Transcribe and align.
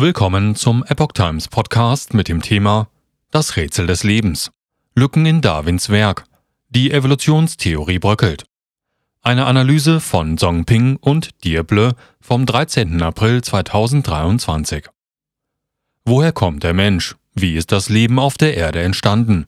Willkommen 0.00 0.54
zum 0.54 0.82
Epoch 0.88 1.12
Times 1.12 1.48
Podcast 1.48 2.14
mit 2.14 2.26
dem 2.28 2.40
Thema 2.40 2.88
Das 3.30 3.56
Rätsel 3.56 3.86
des 3.86 4.02
Lebens. 4.02 4.50
Lücken 4.94 5.26
in 5.26 5.42
Darwins 5.42 5.90
Werk. 5.90 6.24
Die 6.70 6.90
Evolutionstheorie 6.90 7.98
bröckelt. 7.98 8.46
Eine 9.20 9.44
Analyse 9.44 10.00
von 10.00 10.38
Song 10.38 10.64
Ping 10.64 10.96
und 10.96 11.44
Dieble 11.44 11.96
vom 12.18 12.46
13. 12.46 13.02
April 13.02 13.42
2023. 13.42 14.86
Woher 16.06 16.32
kommt 16.32 16.62
der 16.62 16.72
Mensch? 16.72 17.16
Wie 17.34 17.54
ist 17.54 17.70
das 17.70 17.90
Leben 17.90 18.18
auf 18.18 18.38
der 18.38 18.56
Erde 18.56 18.80
entstanden? 18.80 19.44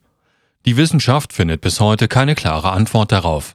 Die 0.67 0.77
Wissenschaft 0.77 1.33
findet 1.33 1.63
bis 1.63 1.81
heute 1.81 2.09
keine 2.09 2.35
klare 2.35 2.73
Antwort 2.73 3.11
darauf. 3.11 3.55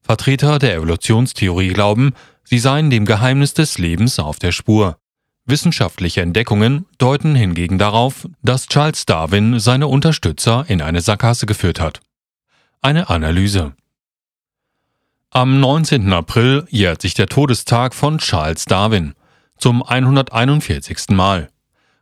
Vertreter 0.00 0.58
der 0.58 0.74
Evolutionstheorie 0.74 1.68
glauben, 1.68 2.14
sie 2.42 2.58
seien 2.58 2.90
dem 2.90 3.04
Geheimnis 3.04 3.54
des 3.54 3.78
Lebens 3.78 4.18
auf 4.18 4.40
der 4.40 4.50
Spur. 4.50 4.98
Wissenschaftliche 5.44 6.20
Entdeckungen 6.20 6.86
deuten 6.98 7.34
hingegen 7.34 7.78
darauf, 7.78 8.28
dass 8.42 8.68
Charles 8.68 9.06
Darwin 9.06 9.58
seine 9.58 9.88
Unterstützer 9.88 10.64
in 10.68 10.80
eine 10.80 11.00
Sackgasse 11.00 11.46
geführt 11.46 11.80
hat. 11.80 12.00
Eine 12.80 13.10
Analyse. 13.10 13.74
Am 15.30 15.60
19. 15.60 16.12
April 16.12 16.66
jährt 16.68 17.02
sich 17.02 17.14
der 17.14 17.26
Todestag 17.26 17.94
von 17.94 18.18
Charles 18.18 18.66
Darwin 18.66 19.14
zum 19.58 19.82
141. 19.82 21.08
Mal. 21.10 21.48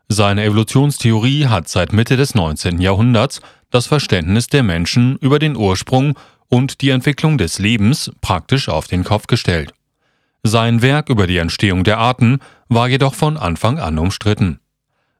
Seine 0.08 0.44
Evolutionstheorie 0.44 1.46
hat 1.46 1.68
seit 1.68 1.92
Mitte 1.92 2.16
des 2.16 2.34
19. 2.34 2.80
Jahrhunderts 2.80 3.40
das 3.70 3.86
Verständnis 3.86 4.48
der 4.48 4.64
Menschen 4.64 5.16
über 5.18 5.38
den 5.38 5.56
Ursprung 5.56 6.18
und 6.48 6.80
die 6.80 6.90
Entwicklung 6.90 7.38
des 7.38 7.58
Lebens 7.58 8.10
praktisch 8.20 8.68
auf 8.68 8.88
den 8.88 9.04
Kopf 9.04 9.28
gestellt. 9.28 9.72
Sein 10.42 10.82
Werk 10.82 11.08
über 11.08 11.26
die 11.26 11.36
Entstehung 11.36 11.84
der 11.84 11.98
Arten 11.98 12.40
war 12.70 12.88
jedoch 12.88 13.14
von 13.14 13.36
Anfang 13.36 13.78
an 13.78 13.98
umstritten. 13.98 14.60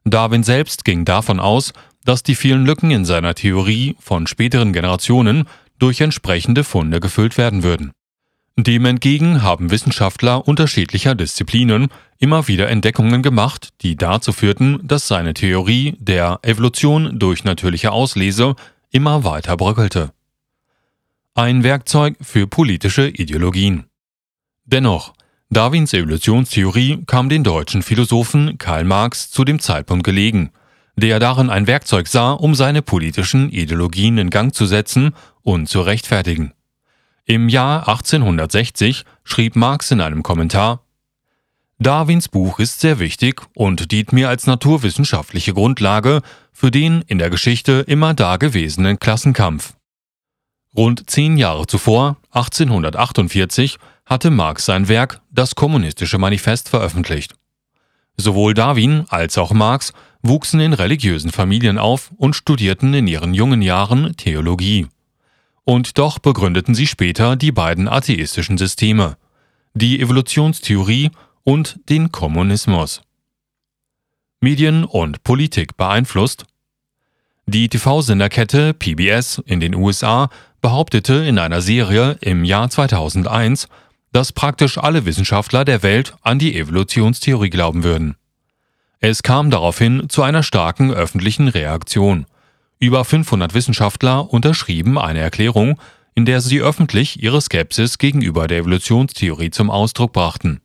Darwin 0.03 0.41
selbst 0.41 0.83
ging 0.83 1.05
davon 1.05 1.39
aus, 1.39 1.73
dass 2.03 2.23
die 2.23 2.33
vielen 2.33 2.65
Lücken 2.65 2.89
in 2.89 3.05
seiner 3.05 3.35
Theorie 3.35 3.95
von 3.99 4.25
späteren 4.25 4.73
Generationen 4.73 5.47
durch 5.77 6.01
entsprechende 6.01 6.63
Funde 6.63 6.99
gefüllt 6.99 7.37
werden 7.37 7.61
würden. 7.61 7.91
Dem 8.57 8.85
entgegen 8.85 9.43
haben 9.43 9.71
Wissenschaftler 9.71 10.47
unterschiedlicher 10.47 11.15
Disziplinen 11.15 11.89
immer 12.19 12.47
wieder 12.47 12.69
Entdeckungen 12.69 13.21
gemacht, 13.21 13.69
die 13.81 13.95
dazu 13.95 14.33
führten, 14.33 14.79
dass 14.83 15.07
seine 15.07 15.33
Theorie 15.33 15.95
der 15.99 16.39
Evolution 16.43 17.17
durch 17.19 17.43
natürliche 17.43 17.91
Auslese 17.91 18.55
immer 18.91 19.23
weiter 19.23 19.57
bröckelte. 19.57 20.11
Ein 21.33 21.63
Werkzeug 21.63 22.17
für 22.21 22.45
politische 22.45 23.07
Ideologien. 23.07 23.85
Dennoch, 24.65 25.13
Darwins 25.53 25.91
Evolutionstheorie 25.91 27.03
kam 27.07 27.27
den 27.27 27.43
deutschen 27.43 27.83
Philosophen 27.83 28.57
Karl 28.57 28.85
Marx 28.85 29.29
zu 29.31 29.43
dem 29.43 29.59
Zeitpunkt 29.59 30.05
gelegen, 30.05 30.51
der 30.95 31.19
darin 31.19 31.49
ein 31.49 31.67
Werkzeug 31.67 32.07
sah, 32.07 32.31
um 32.31 32.55
seine 32.55 32.81
politischen 32.81 33.49
Ideologien 33.49 34.17
in 34.17 34.29
Gang 34.29 34.55
zu 34.55 34.65
setzen 34.65 35.13
und 35.41 35.67
zu 35.67 35.81
rechtfertigen. 35.81 36.53
Im 37.25 37.49
Jahr 37.49 37.89
1860 37.89 39.03
schrieb 39.25 39.57
Marx 39.57 39.91
in 39.91 39.99
einem 39.99 40.23
Kommentar 40.23 40.85
Darwins 41.79 42.29
Buch 42.29 42.59
ist 42.59 42.79
sehr 42.79 42.99
wichtig 42.99 43.41
und 43.53 43.91
dient 43.91 44.13
mir 44.13 44.29
als 44.29 44.47
naturwissenschaftliche 44.47 45.53
Grundlage 45.53 46.21
für 46.53 46.71
den 46.71 47.01
in 47.07 47.17
der 47.17 47.29
Geschichte 47.29 47.83
immer 47.87 48.13
dagewesenen 48.13 48.99
Klassenkampf. 48.99 49.73
Rund 50.77 51.09
zehn 51.09 51.35
Jahre 51.35 51.67
zuvor, 51.67 52.15
1848, 52.31 53.77
hatte 54.11 54.29
Marx 54.29 54.65
sein 54.65 54.89
Werk 54.89 55.21
Das 55.31 55.55
Kommunistische 55.55 56.17
Manifest 56.17 56.67
veröffentlicht. 56.67 57.33
Sowohl 58.17 58.53
Darwin 58.53 59.05
als 59.07 59.37
auch 59.37 59.53
Marx 59.53 59.93
wuchsen 60.21 60.59
in 60.59 60.73
religiösen 60.73 61.31
Familien 61.31 61.77
auf 61.77 62.11
und 62.17 62.35
studierten 62.35 62.93
in 62.93 63.07
ihren 63.07 63.33
jungen 63.33 63.61
Jahren 63.61 64.17
Theologie. 64.17 64.87
Und 65.63 65.97
doch 65.97 66.19
begründeten 66.19 66.75
sie 66.75 66.87
später 66.87 67.37
die 67.37 67.53
beiden 67.53 67.87
atheistischen 67.87 68.57
Systeme, 68.57 69.15
die 69.75 70.01
Evolutionstheorie 70.01 71.11
und 71.45 71.79
den 71.87 72.11
Kommunismus. 72.11 73.03
Medien 74.41 74.83
und 74.83 75.23
Politik 75.23 75.77
beeinflusst 75.77 76.43
Die 77.45 77.69
TV-Senderkette 77.69 78.73
PBS 78.73 79.41
in 79.45 79.61
den 79.61 79.73
USA 79.73 80.29
behauptete 80.59 81.13
in 81.13 81.39
einer 81.39 81.61
Serie 81.61 82.17
im 82.19 82.43
Jahr 82.43 82.69
2001, 82.69 83.69
dass 84.11 84.33
praktisch 84.33 84.77
alle 84.77 85.05
Wissenschaftler 85.05 85.65
der 85.65 85.83
Welt 85.83 86.15
an 86.21 86.39
die 86.39 86.57
Evolutionstheorie 86.57 87.49
glauben 87.49 87.83
würden. 87.83 88.15
Es 88.99 89.23
kam 89.23 89.49
daraufhin 89.49 90.09
zu 90.09 90.21
einer 90.21 90.43
starken 90.43 90.93
öffentlichen 90.93 91.47
Reaktion. 91.47 92.25
Über 92.77 93.03
500 93.05 93.53
Wissenschaftler 93.53 94.31
unterschrieben 94.31 94.97
eine 94.97 95.19
Erklärung, 95.19 95.79
in 96.13 96.25
der 96.25 96.41
sie 96.41 96.61
öffentlich 96.61 97.21
ihre 97.21 97.41
Skepsis 97.41 97.97
gegenüber 97.97 98.47
der 98.47 98.59
Evolutionstheorie 98.59 99.49
zum 99.49 99.69
Ausdruck 99.69 100.13
brachten. 100.13 100.61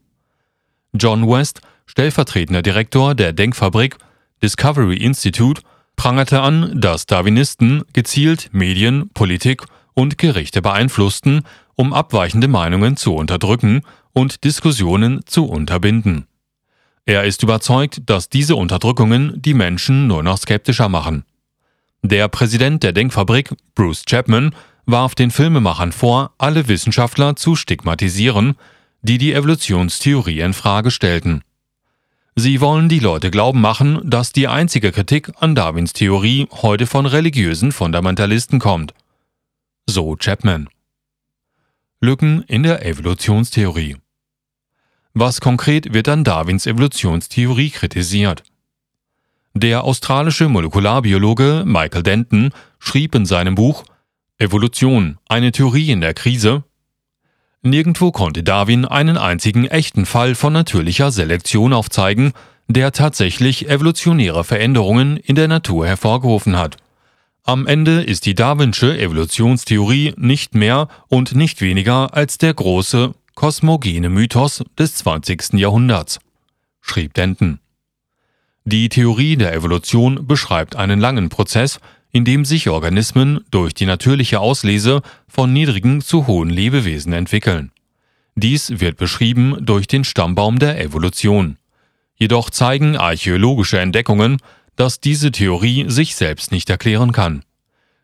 John 0.92 1.28
West, 1.28 1.60
stellvertretender 1.86 2.62
Direktor 2.62 3.14
der 3.14 3.32
Denkfabrik 3.32 3.96
Discovery 4.42 4.96
Institute, 4.96 5.62
prangerte 5.96 6.40
an, 6.40 6.78
dass 6.78 7.06
Darwinisten 7.06 7.84
gezielt 7.92 8.50
Medien, 8.52 9.08
Politik 9.14 9.62
und 9.94 10.18
Gerichte 10.18 10.60
beeinflussten, 10.60 11.42
um 11.76 11.92
abweichende 11.92 12.48
Meinungen 12.48 12.96
zu 12.96 13.14
unterdrücken 13.14 13.82
und 14.12 14.44
Diskussionen 14.44 15.20
zu 15.26 15.44
unterbinden. 15.44 16.26
Er 17.04 17.24
ist 17.24 17.42
überzeugt, 17.42 18.02
dass 18.06 18.28
diese 18.28 18.56
Unterdrückungen 18.56 19.40
die 19.40 19.54
Menschen 19.54 20.08
nur 20.08 20.24
noch 20.24 20.38
skeptischer 20.38 20.88
machen. 20.88 21.24
Der 22.02 22.28
Präsident 22.28 22.82
der 22.82 22.92
Denkfabrik, 22.92 23.54
Bruce 23.74 24.04
Chapman, 24.04 24.54
warf 24.86 25.14
den 25.14 25.30
Filmemachern 25.30 25.92
vor, 25.92 26.32
alle 26.38 26.68
Wissenschaftler 26.68 27.36
zu 27.36 27.56
stigmatisieren, 27.56 28.56
die 29.02 29.18
die 29.18 29.32
Evolutionstheorie 29.32 30.40
in 30.40 30.52
Frage 30.52 30.90
stellten. 30.90 31.42
Sie 32.34 32.60
wollen 32.60 32.88
die 32.88 32.98
Leute 32.98 33.30
glauben 33.30 33.60
machen, 33.60 34.00
dass 34.04 34.32
die 34.32 34.46
einzige 34.46 34.92
Kritik 34.92 35.30
an 35.40 35.54
Darwins 35.54 35.92
Theorie 35.92 36.48
heute 36.50 36.86
von 36.86 37.06
religiösen 37.06 37.72
Fundamentalisten 37.72 38.58
kommt. 38.58 38.94
So 39.86 40.16
Chapman. 40.16 40.68
Lücken 42.00 42.42
in 42.42 42.62
der 42.62 42.84
Evolutionstheorie. 42.84 43.96
Was 45.14 45.40
konkret 45.40 45.94
wird 45.94 46.08
an 46.08 46.24
Darwins 46.24 46.66
Evolutionstheorie 46.66 47.70
kritisiert? 47.70 48.42
Der 49.54 49.84
australische 49.84 50.48
Molekularbiologe 50.48 51.64
Michael 51.66 52.02
Denton 52.02 52.50
schrieb 52.78 53.14
in 53.14 53.24
seinem 53.24 53.54
Buch 53.54 53.84
Evolution, 54.38 55.18
eine 55.28 55.52
Theorie 55.52 55.90
in 55.90 56.02
der 56.02 56.12
Krise 56.12 56.64
Nirgendwo 57.66 58.12
konnte 58.12 58.44
Darwin 58.44 58.84
einen 58.84 59.16
einzigen 59.16 59.66
echten 59.66 60.06
Fall 60.06 60.36
von 60.36 60.52
natürlicher 60.52 61.10
Selektion 61.10 61.72
aufzeigen, 61.72 62.32
der 62.68 62.92
tatsächlich 62.92 63.68
evolutionäre 63.68 64.44
Veränderungen 64.44 65.16
in 65.16 65.34
der 65.34 65.48
Natur 65.48 65.86
hervorgerufen 65.86 66.56
hat. 66.56 66.76
Am 67.48 67.68
Ende 67.68 68.02
ist 68.02 68.26
die 68.26 68.34
Darwinsche 68.34 68.98
Evolutionstheorie 68.98 70.14
nicht 70.16 70.56
mehr 70.56 70.88
und 71.06 71.36
nicht 71.36 71.60
weniger 71.60 72.12
als 72.12 72.38
der 72.38 72.52
große 72.52 73.14
kosmogene 73.36 74.08
Mythos 74.08 74.64
des 74.76 74.96
20. 74.96 75.52
Jahrhunderts, 75.52 76.18
schrieb 76.80 77.14
Denton. 77.14 77.60
Die 78.64 78.88
Theorie 78.88 79.36
der 79.36 79.54
Evolution 79.54 80.26
beschreibt 80.26 80.74
einen 80.74 80.98
langen 80.98 81.28
Prozess, 81.28 81.78
in 82.10 82.24
dem 82.24 82.44
sich 82.44 82.68
Organismen 82.68 83.44
durch 83.52 83.74
die 83.74 83.86
natürliche 83.86 84.40
Auslese 84.40 85.02
von 85.28 85.52
niedrigen 85.52 86.00
zu 86.00 86.26
hohen 86.26 86.50
Lebewesen 86.50 87.12
entwickeln. 87.12 87.70
Dies 88.34 88.80
wird 88.80 88.96
beschrieben 88.96 89.56
durch 89.60 89.86
den 89.86 90.02
Stammbaum 90.02 90.58
der 90.58 90.80
Evolution. 90.80 91.58
Jedoch 92.16 92.50
zeigen 92.50 92.96
archäologische 92.96 93.78
Entdeckungen, 93.78 94.38
dass 94.76 95.00
diese 95.00 95.32
Theorie 95.32 95.86
sich 95.88 96.14
selbst 96.14 96.52
nicht 96.52 96.70
erklären 96.70 97.12
kann. 97.12 97.42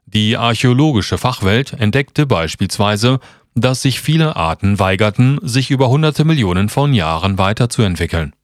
Die 0.07 0.37
archäologische 0.37 1.17
Fachwelt 1.17 1.75
entdeckte 1.75 2.27
beispielsweise, 2.27 3.21
dass 3.55 3.83
sich 3.83 4.01
viele 4.01 4.37
Arten 4.37 4.79
weigerten, 4.79 5.39
sich 5.43 5.71
über 5.71 5.89
hunderte 5.89 6.25
Millionen 6.25 6.69
von 6.69 6.95
Jahren 6.95 7.39
weiterzuentwickeln. 7.39 8.35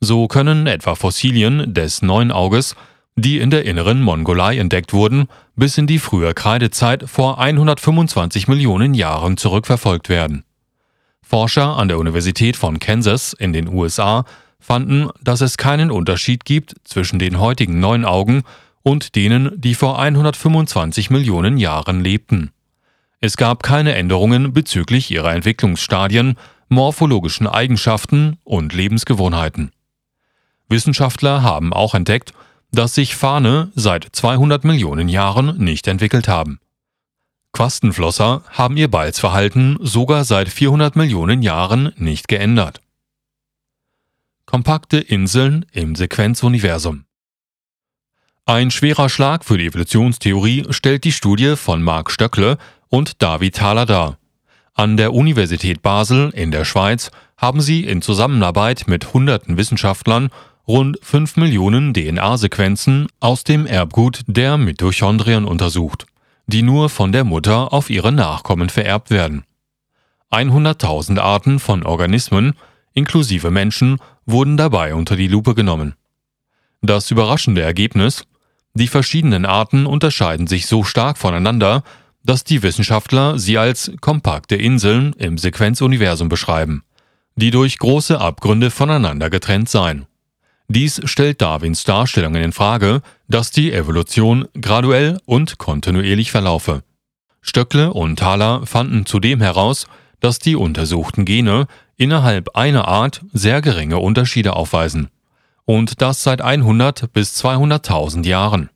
So 0.00 0.26
können 0.28 0.66
etwa 0.66 0.94
Fossilien 0.94 1.72
des 1.72 2.02
Neunauges, 2.02 2.74
die 3.16 3.38
in 3.38 3.50
der 3.50 3.64
inneren 3.64 4.02
Mongolei 4.02 4.58
entdeckt 4.58 4.92
wurden, 4.92 5.28
bis 5.56 5.78
in 5.78 5.86
die 5.86 5.98
frühe 5.98 6.34
Kreidezeit 6.34 7.08
vor 7.08 7.38
125 7.38 8.48
Millionen 8.48 8.94
Jahren 8.94 9.36
zurückverfolgt 9.36 10.08
werden. 10.08 10.44
Forscher 11.22 11.76
an 11.76 11.88
der 11.88 11.98
Universität 11.98 12.56
von 12.56 12.78
Kansas 12.78 13.32
in 13.32 13.52
den 13.52 13.68
USA 13.68 14.24
fanden, 14.64 15.10
dass 15.22 15.42
es 15.42 15.58
keinen 15.58 15.90
Unterschied 15.90 16.44
gibt 16.44 16.74
zwischen 16.84 17.18
den 17.18 17.38
heutigen 17.38 17.80
Neunaugen 17.80 18.42
und 18.82 19.14
denen, 19.14 19.52
die 19.60 19.74
vor 19.74 19.98
125 19.98 21.10
Millionen 21.10 21.58
Jahren 21.58 22.02
lebten. 22.02 22.50
Es 23.20 23.36
gab 23.36 23.62
keine 23.62 23.94
Änderungen 23.94 24.52
bezüglich 24.52 25.10
ihrer 25.10 25.32
Entwicklungsstadien, 25.32 26.36
morphologischen 26.68 27.46
Eigenschaften 27.46 28.38
und 28.44 28.72
Lebensgewohnheiten. 28.72 29.70
Wissenschaftler 30.68 31.42
haben 31.42 31.72
auch 31.72 31.94
entdeckt, 31.94 32.32
dass 32.72 32.94
sich 32.94 33.16
Farne 33.16 33.70
seit 33.74 34.08
200 34.12 34.64
Millionen 34.64 35.08
Jahren 35.08 35.58
nicht 35.58 35.86
entwickelt 35.86 36.26
haben. 36.26 36.58
Quastenflosser 37.52 38.42
haben 38.50 38.76
ihr 38.76 38.88
Balzverhalten 38.88 39.78
sogar 39.80 40.24
seit 40.24 40.48
400 40.48 40.96
Millionen 40.96 41.42
Jahren 41.42 41.92
nicht 41.96 42.28
geändert. 42.28 42.80
Kompakte 44.54 44.98
Inseln 44.98 45.66
im 45.72 45.96
Sequenzuniversum 45.96 47.06
Ein 48.46 48.70
schwerer 48.70 49.08
Schlag 49.08 49.44
für 49.44 49.58
die 49.58 49.66
Evolutionstheorie 49.66 50.66
stellt 50.70 51.02
die 51.02 51.10
Studie 51.10 51.56
von 51.56 51.82
Mark 51.82 52.12
Stöckle 52.12 52.58
und 52.88 53.20
David 53.20 53.56
Thaler 53.56 53.84
dar. 53.84 54.18
An 54.72 54.96
der 54.96 55.12
Universität 55.12 55.82
Basel 55.82 56.30
in 56.36 56.52
der 56.52 56.64
Schweiz 56.64 57.10
haben 57.36 57.60
sie 57.60 57.82
in 57.82 58.00
Zusammenarbeit 58.00 58.84
mit 58.86 59.12
hunderten 59.12 59.56
Wissenschaftlern 59.56 60.30
rund 60.68 61.00
5 61.02 61.36
Millionen 61.36 61.92
DNA-Sequenzen 61.92 63.08
aus 63.18 63.42
dem 63.42 63.66
Erbgut 63.66 64.22
der 64.28 64.56
Mitochondrien 64.56 65.46
untersucht, 65.46 66.06
die 66.46 66.62
nur 66.62 66.90
von 66.90 67.10
der 67.10 67.24
Mutter 67.24 67.72
auf 67.72 67.90
ihre 67.90 68.12
Nachkommen 68.12 68.68
vererbt 68.68 69.10
werden. 69.10 69.42
100.000 70.30 71.18
Arten 71.18 71.58
von 71.58 71.82
Organismen, 71.82 72.54
inklusive 72.94 73.50
Menschen, 73.50 73.98
wurden 74.24 74.56
dabei 74.56 74.94
unter 74.94 75.16
die 75.16 75.28
Lupe 75.28 75.54
genommen. 75.54 75.94
Das 76.80 77.10
überraschende 77.10 77.62
Ergebnis? 77.62 78.24
Die 78.74 78.88
verschiedenen 78.88 79.46
Arten 79.46 79.86
unterscheiden 79.86 80.46
sich 80.46 80.66
so 80.66 80.82
stark 80.82 81.18
voneinander, 81.18 81.84
dass 82.24 82.42
die 82.42 82.62
Wissenschaftler 82.62 83.38
sie 83.38 83.58
als 83.58 83.92
kompakte 84.00 84.56
Inseln 84.56 85.12
im 85.14 85.38
Sequenzuniversum 85.38 86.28
beschreiben, 86.28 86.82
die 87.36 87.50
durch 87.50 87.78
große 87.78 88.20
Abgründe 88.20 88.70
voneinander 88.70 89.30
getrennt 89.30 89.68
seien. 89.68 90.06
Dies 90.68 91.02
stellt 91.04 91.42
Darwins 91.42 91.84
Darstellungen 91.84 92.42
in 92.42 92.52
Frage, 92.52 93.02
dass 93.28 93.50
die 93.50 93.72
Evolution 93.72 94.48
graduell 94.58 95.20
und 95.26 95.58
kontinuierlich 95.58 96.30
verlaufe. 96.30 96.82
Stöckle 97.42 97.92
und 97.92 98.18
Thaler 98.18 98.66
fanden 98.66 99.04
zudem 99.04 99.42
heraus, 99.42 99.86
dass 100.20 100.38
die 100.38 100.56
untersuchten 100.56 101.26
Gene 101.26 101.66
innerhalb 101.96 102.56
einer 102.56 102.88
Art 102.88 103.22
sehr 103.32 103.60
geringe 103.60 103.98
Unterschiede 103.98 104.54
aufweisen. 104.54 105.08
Und 105.64 106.02
das 106.02 106.22
seit 106.22 106.42
100 106.42 107.12
bis 107.12 107.42
200.000 107.42 108.26
Jahren. 108.26 108.70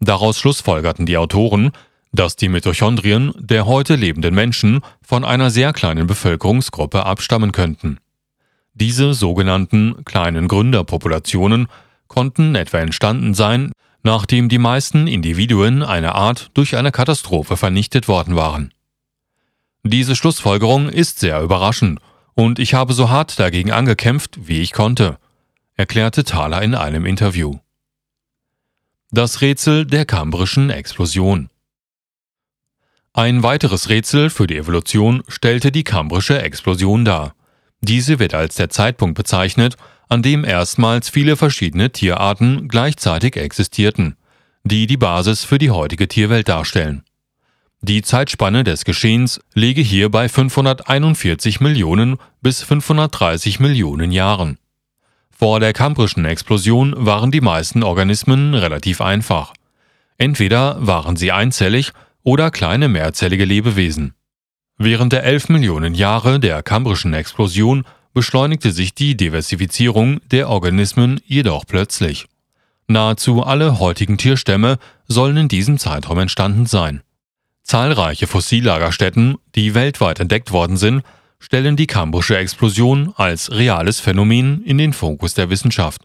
Daraus 0.00 0.38
schlussfolgerten 0.38 1.06
die 1.06 1.18
Autoren, 1.18 1.72
dass 2.12 2.36
die 2.36 2.48
Mitochondrien 2.48 3.32
der 3.38 3.66
heute 3.66 3.94
lebenden 3.94 4.34
Menschen 4.34 4.80
von 5.02 5.24
einer 5.24 5.50
sehr 5.50 5.72
kleinen 5.72 6.06
Bevölkerungsgruppe 6.06 7.04
abstammen 7.04 7.52
könnten. 7.52 7.98
Diese 8.74 9.14
sogenannten 9.14 10.04
kleinen 10.04 10.48
Gründerpopulationen 10.48 11.66
konnten 12.08 12.54
etwa 12.54 12.78
entstanden 12.78 13.34
sein, 13.34 13.72
nachdem 14.02 14.48
die 14.48 14.58
meisten 14.58 15.06
Individuen 15.06 15.82
einer 15.82 16.14
Art 16.14 16.50
durch 16.54 16.76
eine 16.76 16.92
Katastrophe 16.92 17.56
vernichtet 17.56 18.08
worden 18.08 18.36
waren. 18.36 18.72
Diese 19.82 20.16
Schlussfolgerung 20.16 20.88
ist 20.88 21.20
sehr 21.20 21.40
überraschend 21.42 22.00
und 22.36 22.58
ich 22.58 22.74
habe 22.74 22.92
so 22.92 23.10
hart 23.10 23.40
dagegen 23.40 23.72
angekämpft, 23.72 24.46
wie 24.46 24.60
ich 24.60 24.72
konnte, 24.72 25.18
erklärte 25.74 26.22
Thaler 26.22 26.62
in 26.62 26.74
einem 26.74 27.06
Interview. 27.06 27.58
Das 29.10 29.40
Rätsel 29.40 29.86
der 29.86 30.04
kambrischen 30.04 30.68
Explosion. 30.68 31.48
Ein 33.14 33.42
weiteres 33.42 33.88
Rätsel 33.88 34.28
für 34.28 34.46
die 34.46 34.58
Evolution 34.58 35.22
stellte 35.28 35.72
die 35.72 35.84
kambrische 35.84 36.40
Explosion 36.42 37.06
dar. 37.06 37.34
Diese 37.80 38.18
wird 38.18 38.34
als 38.34 38.56
der 38.56 38.68
Zeitpunkt 38.68 39.16
bezeichnet, 39.16 39.76
an 40.10 40.22
dem 40.22 40.44
erstmals 40.44 41.08
viele 41.08 41.36
verschiedene 41.36 41.90
Tierarten 41.90 42.68
gleichzeitig 42.68 43.36
existierten, 43.36 44.16
die 44.62 44.86
die 44.86 44.98
Basis 44.98 45.44
für 45.44 45.58
die 45.58 45.70
heutige 45.70 46.06
Tierwelt 46.06 46.48
darstellen. 46.50 47.05
Die 47.82 48.02
Zeitspanne 48.02 48.64
des 48.64 48.84
Geschehens 48.84 49.40
liege 49.54 49.82
hier 49.82 50.10
bei 50.10 50.28
541 50.28 51.60
Millionen 51.60 52.16
bis 52.40 52.62
530 52.62 53.60
Millionen 53.60 54.12
Jahren. 54.12 54.58
Vor 55.30 55.60
der 55.60 55.74
kambrischen 55.74 56.24
Explosion 56.24 56.94
waren 56.96 57.30
die 57.30 57.42
meisten 57.42 57.82
Organismen 57.82 58.54
relativ 58.54 59.02
einfach. 59.02 59.52
Entweder 60.16 60.78
waren 60.86 61.16
sie 61.16 61.30
einzellig 61.30 61.92
oder 62.22 62.50
kleine 62.50 62.88
mehrzellige 62.88 63.44
Lebewesen. 63.44 64.14
Während 64.78 65.12
der 65.12 65.24
11 65.24 65.50
Millionen 65.50 65.94
Jahre 65.94 66.40
der 66.40 66.62
kambrischen 66.62 67.12
Explosion 67.12 67.84
beschleunigte 68.14 68.72
sich 68.72 68.94
die 68.94 69.16
Diversifizierung 69.16 70.20
der 70.30 70.48
Organismen 70.48 71.20
jedoch 71.26 71.66
plötzlich. 71.66 72.26
Nahezu 72.88 73.42
alle 73.42 73.78
heutigen 73.78 74.16
Tierstämme 74.16 74.78
sollen 75.06 75.36
in 75.36 75.48
diesem 75.48 75.76
Zeitraum 75.76 76.20
entstanden 76.20 76.64
sein. 76.64 77.02
Zahlreiche 77.66 78.28
Fossillagerstätten, 78.28 79.38
die 79.56 79.74
weltweit 79.74 80.20
entdeckt 80.20 80.52
worden 80.52 80.76
sind, 80.76 81.02
stellen 81.40 81.74
die 81.74 81.88
kambrische 81.88 82.36
Explosion 82.36 83.12
als 83.16 83.50
reales 83.50 83.98
Phänomen 83.98 84.62
in 84.62 84.78
den 84.78 84.92
Fokus 84.92 85.34
der 85.34 85.50
Wissenschaft. 85.50 86.02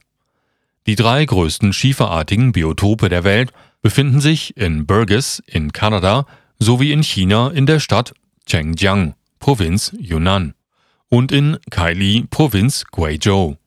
Die 0.88 0.96
drei 0.96 1.24
größten 1.24 1.72
schieferartigen 1.72 2.52
Biotope 2.52 3.10
der 3.10 3.24
Welt 3.24 3.54
befinden 3.84 4.22
sich 4.22 4.58
in 4.58 4.88
Burgess 4.88 5.44
in 5.46 5.72
Kanada 5.72 6.26
sowie 6.58 6.92
in 6.92 7.04
China 7.04 7.50
in 7.50 7.68
der 7.68 7.80
Stadt 7.80 8.16
Chengjiang, 8.48 9.14
Provinz 9.40 9.94
Yunnan, 10.00 10.56
und 11.10 11.32
in 11.32 11.58
Kaili, 11.70 12.26
Provinz 12.28 12.86
Guizhou. 12.90 13.58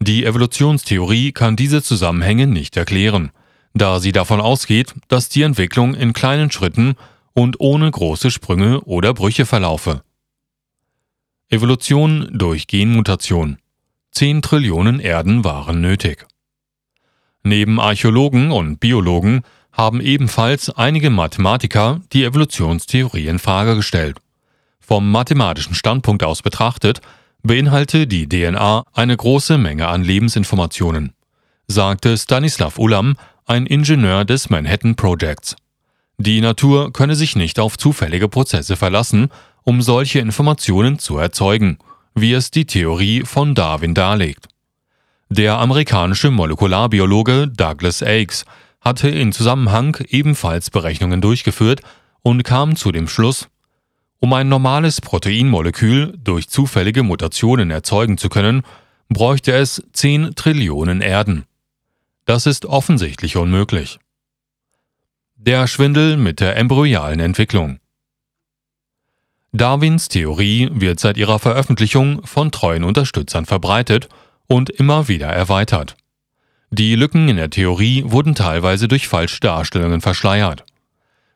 Die 0.00 0.24
Evolutionstheorie 0.24 1.30
kann 1.30 1.54
diese 1.54 1.84
Zusammenhänge 1.84 2.48
nicht 2.48 2.76
erklären, 2.76 3.30
da 3.78 4.00
sie 4.00 4.12
davon 4.12 4.40
ausgeht, 4.40 4.94
dass 5.08 5.28
die 5.28 5.42
Entwicklung 5.42 5.94
in 5.94 6.12
kleinen 6.12 6.50
Schritten 6.50 6.94
und 7.34 7.60
ohne 7.60 7.90
große 7.90 8.30
Sprünge 8.30 8.80
oder 8.82 9.12
Brüche 9.12 9.44
verlaufe. 9.44 10.02
Evolution 11.48 12.28
durch 12.32 12.66
Genmutation. 12.66 13.58
10 14.12 14.42
Trillionen 14.42 14.98
Erden 14.98 15.44
waren 15.44 15.80
nötig. 15.80 16.26
Neben 17.42 17.78
Archäologen 17.78 18.50
und 18.50 18.80
Biologen 18.80 19.42
haben 19.70 20.00
ebenfalls 20.00 20.70
einige 20.70 21.10
Mathematiker 21.10 22.00
die 22.12 22.24
Evolutionstheorie 22.24 23.28
in 23.28 23.38
Frage 23.38 23.76
gestellt. 23.76 24.16
Vom 24.80 25.10
mathematischen 25.10 25.74
Standpunkt 25.74 26.24
aus 26.24 26.40
betrachtet, 26.40 27.02
beinhalte 27.42 28.06
die 28.06 28.28
DNA 28.28 28.84
eine 28.92 29.16
große 29.16 29.58
Menge 29.58 29.88
an 29.88 30.02
Lebensinformationen, 30.02 31.12
sagte 31.68 32.16
Stanislav 32.16 32.78
Ulam, 32.78 33.16
ein 33.48 33.66
Ingenieur 33.66 34.24
des 34.24 34.50
Manhattan 34.50 34.96
Projects. 34.96 35.54
Die 36.18 36.40
Natur 36.40 36.92
könne 36.92 37.14
sich 37.14 37.36
nicht 37.36 37.60
auf 37.60 37.78
zufällige 37.78 38.28
Prozesse 38.28 38.74
verlassen, 38.74 39.28
um 39.62 39.82
solche 39.82 40.18
Informationen 40.18 40.98
zu 40.98 41.16
erzeugen, 41.18 41.78
wie 42.14 42.32
es 42.32 42.50
die 42.50 42.66
Theorie 42.66 43.22
von 43.22 43.54
Darwin 43.54 43.94
darlegt. 43.94 44.48
Der 45.28 45.58
amerikanische 45.58 46.32
Molekularbiologe 46.32 47.46
Douglas 47.46 48.02
Aikes 48.02 48.46
hatte 48.80 49.08
in 49.08 49.32
Zusammenhang 49.32 49.96
ebenfalls 50.08 50.70
Berechnungen 50.70 51.20
durchgeführt 51.20 51.82
und 52.22 52.42
kam 52.42 52.74
zu 52.74 52.90
dem 52.90 53.06
Schluss, 53.06 53.48
um 54.18 54.32
ein 54.32 54.48
normales 54.48 55.00
Proteinmolekül 55.00 56.18
durch 56.18 56.48
zufällige 56.48 57.04
Mutationen 57.04 57.70
erzeugen 57.70 58.18
zu 58.18 58.28
können, 58.28 58.62
bräuchte 59.08 59.52
es 59.52 59.84
10 59.92 60.34
Trillionen 60.34 61.00
Erden. 61.00 61.44
Das 62.26 62.44
ist 62.44 62.66
offensichtlich 62.66 63.36
unmöglich. 63.36 64.00
Der 65.36 65.68
Schwindel 65.68 66.16
mit 66.16 66.40
der 66.40 66.56
embryalen 66.56 67.20
Entwicklung. 67.20 67.78
Darwins 69.52 70.08
Theorie 70.08 70.68
wird 70.72 70.98
seit 70.98 71.16
ihrer 71.18 71.38
Veröffentlichung 71.38 72.26
von 72.26 72.50
treuen 72.50 72.82
Unterstützern 72.82 73.46
verbreitet 73.46 74.08
und 74.48 74.70
immer 74.70 75.06
wieder 75.06 75.28
erweitert. 75.28 75.96
Die 76.70 76.96
Lücken 76.96 77.28
in 77.28 77.36
der 77.36 77.50
Theorie 77.50 78.02
wurden 78.04 78.34
teilweise 78.34 78.88
durch 78.88 79.06
falsche 79.06 79.38
Darstellungen 79.38 80.00
verschleiert. 80.00 80.64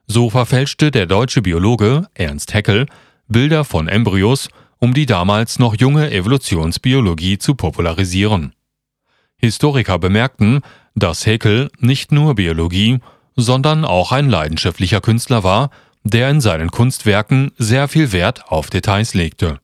So 0.08 0.28
verfälschte 0.28 0.90
der 0.90 1.06
deutsche 1.06 1.40
Biologe 1.40 2.08
Ernst 2.14 2.52
Haeckel 2.52 2.86
Bilder 3.28 3.64
von 3.64 3.86
Embryos, 3.86 4.48
um 4.80 4.92
die 4.92 5.06
damals 5.06 5.60
noch 5.60 5.76
junge 5.76 6.10
Evolutionsbiologie 6.10 7.38
zu 7.38 7.54
popularisieren. 7.54 8.54
Historiker 9.40 9.98
bemerkten, 9.98 10.60
dass 10.94 11.26
Haeckel 11.26 11.70
nicht 11.78 12.12
nur 12.12 12.34
Biologie, 12.34 12.98
sondern 13.36 13.84
auch 13.84 14.12
ein 14.12 14.28
leidenschaftlicher 14.28 15.00
Künstler 15.00 15.42
war, 15.42 15.70
der 16.02 16.30
in 16.30 16.40
seinen 16.40 16.70
Kunstwerken 16.70 17.52
sehr 17.58 17.88
viel 17.88 18.12
Wert 18.12 18.50
auf 18.50 18.70
Details 18.70 19.14
legte. 19.14 19.60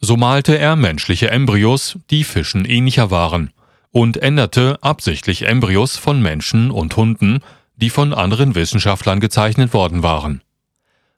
So 0.00 0.16
malte 0.16 0.56
er 0.56 0.76
menschliche 0.76 1.30
Embryos, 1.30 1.98
die 2.10 2.24
Fischen 2.24 2.64
ähnlicher 2.64 3.10
waren, 3.10 3.50
und 3.90 4.16
änderte 4.18 4.78
absichtlich 4.82 5.46
Embryos 5.46 5.96
von 5.96 6.22
Menschen 6.22 6.70
und 6.70 6.96
Hunden, 6.96 7.40
die 7.76 7.90
von 7.90 8.12
anderen 8.12 8.54
Wissenschaftlern 8.54 9.20
gezeichnet 9.20 9.72
worden 9.72 10.02
waren. 10.02 10.42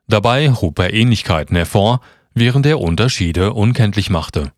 Dabei 0.06 0.50
hob 0.50 0.78
er 0.78 0.92
Ähnlichkeiten 0.92 1.56
hervor, 1.56 2.00
während 2.34 2.66
er 2.66 2.80
Unterschiede 2.80 3.52
unkenntlich 3.52 4.10
machte. 4.10 4.52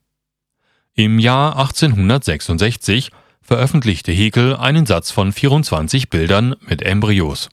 Im 0.94 1.18
Jahr 1.18 1.58
1866 1.58 3.10
veröffentlichte 3.42 4.12
Haeckel 4.12 4.56
einen 4.56 4.86
Satz 4.86 5.10
von 5.10 5.32
24 5.32 6.08
Bildern 6.08 6.54
mit 6.66 6.82
Embryos. 6.82 7.48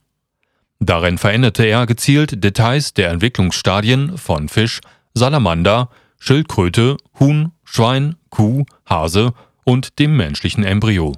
Darin 0.79 1.17
veränderte 1.17 1.65
er 1.65 1.85
gezielt 1.85 2.43
Details 2.43 2.93
der 2.93 3.09
Entwicklungsstadien 3.09 4.17
von 4.17 4.47
Fisch, 4.47 4.79
Salamander, 5.13 5.89
Schildkröte, 6.19 6.97
Huhn, 7.19 7.51
Schwein, 7.65 8.15
Kuh, 8.29 8.65
Hase 8.85 9.33
und 9.65 9.99
dem 9.99 10.15
menschlichen 10.15 10.63
Embryo. 10.63 11.15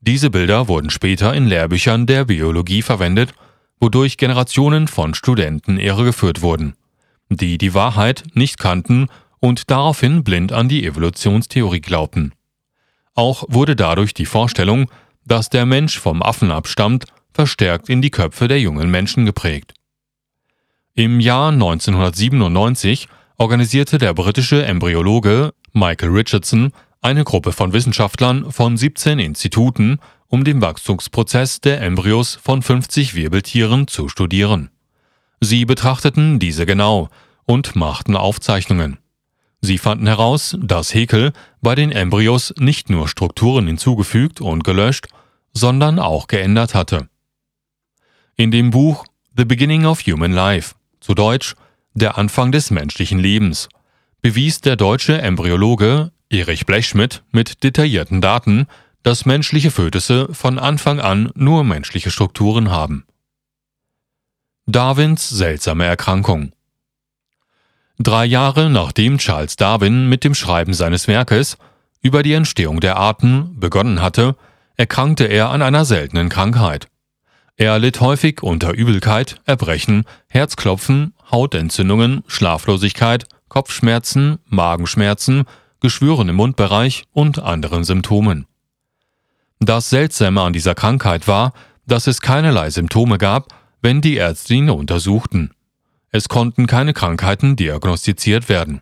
Diese 0.00 0.30
Bilder 0.30 0.68
wurden 0.68 0.90
später 0.90 1.34
in 1.34 1.46
Lehrbüchern 1.46 2.06
der 2.06 2.24
Biologie 2.24 2.82
verwendet, 2.82 3.32
wodurch 3.80 4.16
Generationen 4.16 4.86
von 4.88 5.14
Studenten 5.14 5.78
irregeführt 5.78 6.40
wurden, 6.40 6.74
die 7.30 7.58
die 7.58 7.74
Wahrheit 7.74 8.24
nicht 8.34 8.58
kannten 8.58 9.08
und 9.40 9.70
daraufhin 9.70 10.24
blind 10.24 10.52
an 10.52 10.68
die 10.68 10.84
Evolutionstheorie 10.84 11.80
glaubten. 11.80 12.32
Auch 13.18 13.42
wurde 13.48 13.74
dadurch 13.74 14.14
die 14.14 14.26
Vorstellung, 14.26 14.88
dass 15.24 15.50
der 15.50 15.66
Mensch 15.66 15.98
vom 15.98 16.22
Affen 16.22 16.52
abstammt, 16.52 17.06
verstärkt 17.32 17.88
in 17.88 18.00
die 18.00 18.12
Köpfe 18.12 18.46
der 18.46 18.60
jungen 18.60 18.92
Menschen 18.92 19.26
geprägt. 19.26 19.74
Im 20.94 21.18
Jahr 21.18 21.50
1997 21.50 23.08
organisierte 23.36 23.98
der 23.98 24.14
britische 24.14 24.64
Embryologe 24.64 25.52
Michael 25.72 26.10
Richardson 26.10 26.70
eine 27.00 27.24
Gruppe 27.24 27.50
von 27.50 27.72
Wissenschaftlern 27.72 28.52
von 28.52 28.76
17 28.76 29.18
Instituten, 29.18 29.98
um 30.28 30.44
den 30.44 30.62
Wachstumsprozess 30.62 31.60
der 31.60 31.82
Embryos 31.82 32.36
von 32.40 32.62
50 32.62 33.16
Wirbeltieren 33.16 33.88
zu 33.88 34.08
studieren. 34.08 34.70
Sie 35.40 35.64
betrachteten 35.64 36.38
diese 36.38 36.66
genau 36.66 37.08
und 37.46 37.74
machten 37.74 38.14
Aufzeichnungen. 38.14 38.98
Sie 39.60 39.78
fanden 39.78 40.06
heraus, 40.06 40.56
dass 40.60 40.94
Haeckel 40.94 41.32
bei 41.60 41.74
den 41.74 41.90
Embryos 41.90 42.54
nicht 42.58 42.90
nur 42.90 43.08
Strukturen 43.08 43.66
hinzugefügt 43.66 44.40
und 44.40 44.62
gelöscht, 44.62 45.08
sondern 45.52 45.98
auch 45.98 46.28
geändert 46.28 46.74
hatte. 46.74 47.08
In 48.36 48.50
dem 48.50 48.70
Buch 48.70 49.04
The 49.36 49.44
Beginning 49.44 49.84
of 49.84 50.00
Human 50.06 50.32
Life, 50.32 50.74
zu 51.00 51.14
Deutsch 51.14 51.54
Der 51.94 52.16
Anfang 52.16 52.52
des 52.52 52.70
menschlichen 52.70 53.18
Lebens, 53.18 53.68
bewies 54.20 54.60
der 54.60 54.76
deutsche 54.76 55.20
Embryologe 55.20 56.12
Erich 56.30 56.66
Blechschmidt 56.66 57.24
mit 57.32 57.64
detaillierten 57.64 58.20
Daten, 58.20 58.66
dass 59.02 59.26
menschliche 59.26 59.70
Fötusse 59.70 60.28
von 60.32 60.58
Anfang 60.58 61.00
an 61.00 61.30
nur 61.34 61.64
menschliche 61.64 62.10
Strukturen 62.10 62.70
haben. 62.70 63.06
Darwins 64.66 65.28
seltsame 65.28 65.86
Erkrankung 65.86 66.52
Drei 68.00 68.26
Jahre 68.26 68.70
nachdem 68.70 69.18
Charles 69.18 69.56
Darwin 69.56 70.08
mit 70.08 70.22
dem 70.22 70.34
Schreiben 70.34 70.72
seines 70.72 71.08
Werkes 71.08 71.58
über 72.00 72.22
die 72.22 72.32
Entstehung 72.32 72.78
der 72.78 72.96
Arten 72.96 73.58
begonnen 73.58 74.00
hatte, 74.00 74.36
erkrankte 74.76 75.24
er 75.24 75.50
an 75.50 75.62
einer 75.62 75.84
seltenen 75.84 76.28
Krankheit. 76.28 76.86
Er 77.56 77.80
litt 77.80 78.00
häufig 78.00 78.40
unter 78.44 78.72
Übelkeit, 78.72 79.40
Erbrechen, 79.46 80.04
Herzklopfen, 80.28 81.12
Hautentzündungen, 81.32 82.22
Schlaflosigkeit, 82.28 83.26
Kopfschmerzen, 83.48 84.38
Magenschmerzen, 84.46 85.44
Geschwüren 85.80 86.28
im 86.28 86.36
Mundbereich 86.36 87.02
und 87.12 87.40
anderen 87.40 87.82
Symptomen. 87.82 88.46
Das 89.58 89.90
Seltsame 89.90 90.40
an 90.42 90.52
dieser 90.52 90.76
Krankheit 90.76 91.26
war, 91.26 91.52
dass 91.84 92.06
es 92.06 92.20
keinerlei 92.20 92.70
Symptome 92.70 93.18
gab, 93.18 93.48
wenn 93.82 94.00
die 94.00 94.14
Ärzte 94.14 94.54
ihn 94.54 94.70
untersuchten. 94.70 95.50
Es 96.10 96.28
konnten 96.28 96.66
keine 96.66 96.94
Krankheiten 96.94 97.56
diagnostiziert 97.56 98.48
werden. 98.48 98.80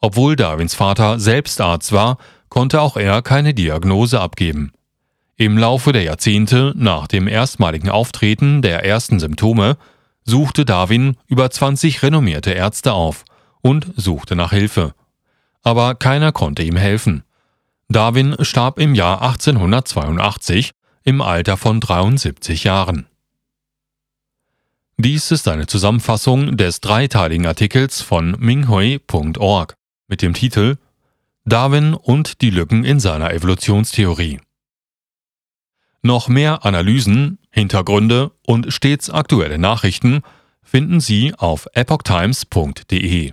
Obwohl 0.00 0.36
Darwins 0.36 0.74
Vater 0.74 1.20
selbst 1.20 1.60
Arzt 1.60 1.92
war, 1.92 2.18
konnte 2.48 2.80
auch 2.80 2.96
er 2.96 3.22
keine 3.22 3.54
Diagnose 3.54 4.20
abgeben. 4.20 4.72
Im 5.36 5.56
Laufe 5.56 5.92
der 5.92 6.02
Jahrzehnte 6.02 6.74
nach 6.76 7.06
dem 7.06 7.28
erstmaligen 7.28 7.88
Auftreten 7.88 8.62
der 8.62 8.84
ersten 8.84 9.20
Symptome 9.20 9.76
suchte 10.24 10.64
Darwin 10.64 11.16
über 11.26 11.50
20 11.50 12.02
renommierte 12.02 12.50
Ärzte 12.50 12.92
auf 12.92 13.24
und 13.62 13.92
suchte 13.96 14.36
nach 14.36 14.50
Hilfe. 14.50 14.94
Aber 15.62 15.94
keiner 15.94 16.32
konnte 16.32 16.62
ihm 16.62 16.76
helfen. 16.76 17.22
Darwin 17.88 18.36
starb 18.40 18.78
im 18.78 18.94
Jahr 18.94 19.22
1882 19.22 20.72
im 21.04 21.20
Alter 21.20 21.56
von 21.56 21.80
73 21.80 22.64
Jahren. 22.64 23.06
Dies 25.02 25.30
ist 25.30 25.48
eine 25.48 25.66
Zusammenfassung 25.66 26.58
des 26.58 26.82
dreiteiligen 26.82 27.46
Artikels 27.46 28.02
von 28.02 28.36
minghui.org 28.38 29.74
mit 30.08 30.20
dem 30.20 30.34
Titel 30.34 30.76
Darwin 31.46 31.94
und 31.94 32.42
die 32.42 32.50
Lücken 32.50 32.84
in 32.84 33.00
seiner 33.00 33.32
Evolutionstheorie. 33.32 34.40
Noch 36.02 36.28
mehr 36.28 36.66
Analysen, 36.66 37.38
Hintergründe 37.50 38.32
und 38.46 38.74
stets 38.74 39.08
aktuelle 39.08 39.56
Nachrichten 39.56 40.20
finden 40.62 41.00
Sie 41.00 41.32
auf 41.34 41.66
epochtimes.de. 41.72 43.32